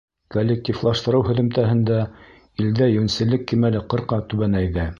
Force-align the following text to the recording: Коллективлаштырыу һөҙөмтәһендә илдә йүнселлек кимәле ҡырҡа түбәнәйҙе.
Коллективлаштырыу 0.35 1.25
һөҙөмтәһендә 1.27 1.99
илдә 2.65 2.89
йүнселлек 2.95 3.45
кимәле 3.53 3.83
ҡырҡа 3.95 4.23
түбәнәйҙе. 4.33 4.87